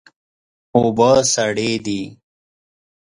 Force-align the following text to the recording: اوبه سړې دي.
اوبه 0.75 1.09
سړې 1.33 1.71
دي. 1.85 2.01